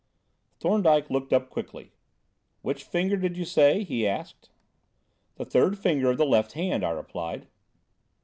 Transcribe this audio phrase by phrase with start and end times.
[0.59, 1.91] Thorndyke looked up quickly.
[2.63, 4.49] "Which finger, did you say?" he asked.
[5.35, 7.45] "The third finger of the left hand," I replied.